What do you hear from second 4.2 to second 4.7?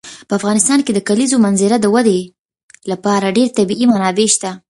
شته دي.